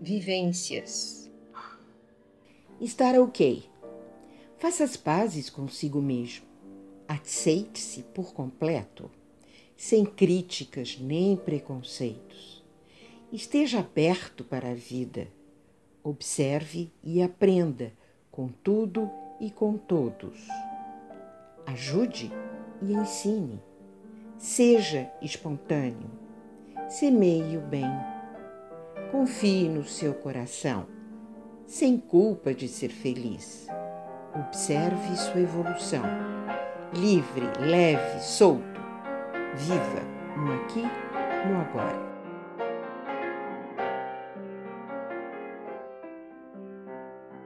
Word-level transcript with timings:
vivências. 0.00 1.30
Estar 2.80 3.18
ok. 3.20 3.68
Faça 4.56 4.82
as 4.82 4.96
pazes 4.96 5.50
consigo 5.50 6.00
mesmo. 6.00 6.46
Aceite-se 7.06 8.02
por 8.02 8.32
completo, 8.32 9.10
sem 9.76 10.04
críticas 10.04 10.98
nem 10.98 11.36
preconceitos. 11.36 12.64
Esteja 13.30 13.80
aberto 13.80 14.42
para 14.42 14.70
a 14.70 14.74
vida. 14.74 15.28
Observe 16.02 16.90
e 17.04 17.22
aprenda 17.22 17.92
com 18.30 18.48
tudo 18.48 19.10
e 19.38 19.50
com 19.50 19.76
todos. 19.76 20.40
Ajude 21.66 22.32
e 22.80 22.92
ensine. 22.94 23.60
Seja 24.38 25.12
espontâneo. 25.20 26.10
Semeie 26.88 27.58
o 27.58 27.60
bem 27.60 28.09
Confie 29.10 29.68
no 29.68 29.84
seu 29.84 30.14
coração, 30.14 30.86
sem 31.66 31.98
culpa 31.98 32.54
de 32.54 32.68
ser 32.68 32.90
feliz. 32.90 33.66
Observe 34.34 35.16
sua 35.16 35.40
evolução. 35.40 36.04
Livre, 36.94 37.46
leve, 37.58 38.20
solto. 38.20 38.80
Viva 39.56 40.02
no 40.36 40.52
aqui, 40.52 40.82
no 41.48 41.60
agora. 41.60 42.19